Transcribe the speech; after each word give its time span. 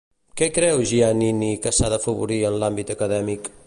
Què 0.39 0.47
creu 0.55 0.81
Giannini 0.93 1.51
que 1.67 1.75
s'ha 1.81 1.93
d'afavorir 1.95 2.43
en 2.51 2.61
l'àmbit 2.65 2.95
acadèmic? 2.99 3.57